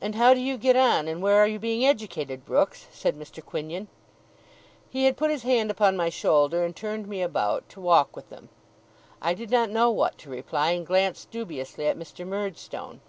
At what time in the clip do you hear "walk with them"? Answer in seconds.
7.82-8.48